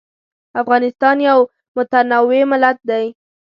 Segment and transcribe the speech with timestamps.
[0.61, 1.39] افغانستان یو
[1.75, 3.05] متنوع ملت دی.